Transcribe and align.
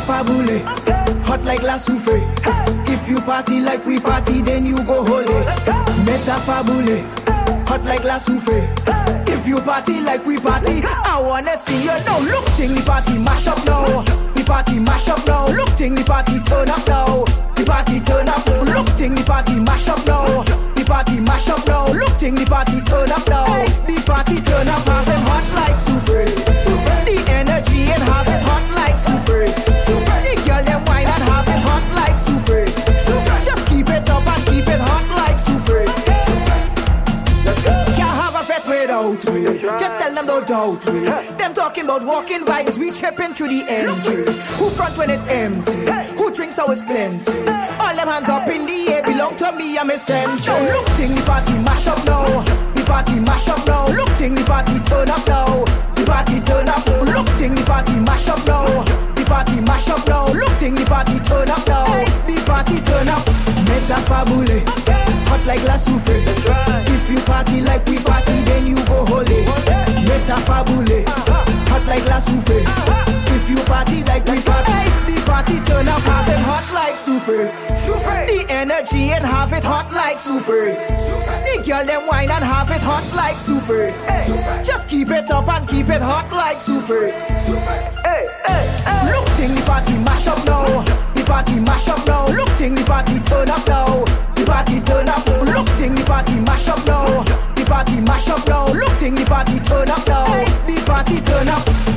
affabulé, 0.00 0.62
hot 1.24 1.44
like 1.44 1.62
la 1.62 1.78
soufflé. 1.78 2.22
If 2.86 3.08
you 3.08 3.20
party 3.20 3.60
like 3.60 3.84
we 3.86 3.98
party, 4.00 4.42
then 4.42 4.64
you 4.64 4.82
go 4.84 5.04
holy. 5.04 5.44
Meta 6.04 6.36
Fambulay, 6.46 7.02
hot 7.68 7.84
like 7.84 8.04
la 8.04 8.18
soufflé. 8.18 8.64
If 9.28 9.46
you 9.46 9.60
party 9.60 10.00
like 10.00 10.24
we 10.26 10.38
party, 10.38 10.82
I 10.84 11.20
wanna 11.20 11.56
see 11.56 11.82
you 11.82 11.96
now. 12.06 12.20
Look, 12.20 12.44
ting 12.56 12.74
the 12.74 12.82
party 12.84 13.18
mash 13.18 13.46
up 13.46 13.64
now. 13.66 14.02
The 14.34 14.44
party 14.44 14.78
mash 14.80 15.08
up 15.08 15.26
now. 15.26 15.48
Look, 15.48 15.76
ting 15.76 15.94
the 15.94 16.04
party 16.04 16.40
turn 16.40 16.70
up 16.70 16.86
now. 16.88 17.24
The 17.54 17.64
party 17.64 18.00
turn 18.00 18.28
up. 18.28 18.46
Look, 18.46 18.88
ting 18.96 19.14
the 19.14 19.24
party 19.24 19.60
mash 19.60 19.88
up 19.88 20.04
now. 20.06 20.44
The 20.74 20.84
party 20.86 21.20
mash 21.20 21.48
up 21.48 21.66
now. 21.66 21.92
Look, 21.92 22.16
ting 22.18 22.34
the 22.34 22.46
party 22.46 22.80
turn 22.80 23.10
up 23.10 23.28
now. 23.28 23.44
The 23.86 24.02
party 24.06 24.40
turn 24.40 24.68
up. 24.68 24.86
Have 24.88 25.06
them 25.06 25.22
hot 25.28 25.46
like. 25.54 25.89
A 39.00 39.16
fete 39.16 39.30
we. 39.32 39.44
Just 39.78 39.98
tell 39.98 40.14
them 40.14 40.26
don't 40.26 40.46
doubt 40.46 40.84
we. 40.90 41.00
Them 41.40 41.54
talking 41.54 41.84
about 41.84 42.04
walking 42.04 42.44
vibes, 42.44 42.76
we 42.76 42.90
tripping 42.90 43.32
through 43.32 43.48
the 43.48 43.64
entry. 43.66 44.24
Who 44.58 44.68
front 44.68 44.96
when 44.98 45.08
it 45.08 45.20
empty? 45.28 45.88
Who 46.16 46.30
drinks 46.30 46.58
always 46.58 46.82
plenty? 46.82 47.38
All 47.80 47.96
them 47.96 48.08
hands 48.08 48.28
up 48.28 48.46
in 48.48 48.66
the 48.66 48.92
air 48.92 49.02
belong 49.02 49.36
to 49.38 49.52
me, 49.52 49.78
I'm 49.78 49.90
essential. 49.90 50.60
Look, 50.68 50.86
ting 50.96 51.14
the 51.14 51.22
party 51.24 51.56
mash 51.64 51.86
up 51.86 52.04
now. 52.04 52.44
The 52.74 52.84
party 52.84 53.20
mash 53.20 53.48
up 53.48 53.66
now. 53.66 53.88
Look, 53.88 54.14
ting 54.18 54.34
the 54.34 54.44
party 54.44 54.78
turn 54.80 55.08
up 55.08 55.26
now. 55.26 55.64
The 55.96 56.04
party 56.04 56.40
turn 56.40 56.68
up. 56.68 56.86
Look, 56.86 57.28
ting 57.38 57.54
the 57.54 57.64
party 57.64 57.96
mash 58.00 58.28
up 58.28 58.44
now. 58.46 58.84
The 59.16 59.24
party 59.24 59.60
mash 59.62 59.88
up 59.88 60.06
now. 60.06 60.28
Look, 60.28 60.58
ting 60.58 60.74
the 60.74 60.84
party 60.84 61.18
turn 61.20 61.48
up 61.48 61.66
now. 61.66 61.86
The 62.28 62.42
party 62.44 62.76
turn 62.84 63.08
up. 63.08 63.24
Meta 63.64 63.96
Fambulay, 64.04 64.60
hot 65.28 65.46
like 65.46 65.62
la 65.64 65.76
souffle. 65.76 66.20
If 66.90 67.10
you 67.10 67.20
party 67.20 67.60
like 67.62 67.86
we 67.86 67.98
Meta 70.40 70.52
Fambulay, 70.52 71.04
hot 71.68 71.86
like 71.86 72.06
la 72.06 72.18
souffle. 72.18 72.62
If 73.34 73.50
you 73.50 73.56
party 73.64 74.02
like 74.04 74.24
we 74.26 74.40
party, 74.42 74.72
the 75.06 75.22
party 75.26 75.60
turn 75.66 75.88
up, 75.88 76.00
have 76.02 76.28
it 76.28 76.38
hot 76.38 76.66
like 76.72 76.96
souffle. 76.96 77.50
The 78.26 78.46
energy 78.48 79.10
and 79.10 79.24
have 79.24 79.52
it 79.52 79.64
hot 79.64 79.92
like 79.92 80.18
souffle. 80.18 80.74
The 81.44 81.62
girl 81.64 81.84
them 81.84 82.06
wine 82.06 82.30
and 82.30 82.44
have 82.44 82.70
it 82.70 82.82
hot 82.82 83.04
like 83.14 83.36
souffle. 83.36 83.92
Just 84.64 84.88
keep 84.88 85.10
it 85.10 85.30
up 85.30 85.48
and 85.48 85.68
keep 85.68 85.88
it 85.88 86.02
hot 86.02 86.30
like 86.32 86.60
souffle. 86.60 87.12
Look, 89.10 89.26
ting 89.36 89.54
the 89.54 89.62
party 89.66 89.96
mash 89.98 90.26
up 90.26 90.44
now. 90.46 90.82
The 91.14 91.24
party 91.26 91.60
mash 91.60 91.88
up 91.88 92.06
now. 92.06 92.28
Look, 92.28 92.48
ting 92.56 92.74
the 92.74 92.84
party 92.84 93.18
turn 93.20 93.50
up 93.50 93.66
now. 93.66 94.04
The 94.34 94.44
party 94.46 94.80
turn 94.80 95.08
up. 95.08 95.26
Look, 95.26 95.68
ting 95.76 95.94
the 95.94 96.04
party 96.04 96.40
mash 96.40 96.68
up 96.68 96.84
now. 96.86 97.24
The 97.54 97.64
party 97.66 98.00
mash 98.00 98.28
up 98.28 98.46
now. 98.48 98.72
Look, 98.72 98.98
ting 98.98 99.14
the 99.14 99.24
party 99.26 99.58
turn 99.60 99.90
up 99.90 100.06
now 100.06 100.29
party 100.90 101.20
turn 101.20 101.48
up 101.48 101.89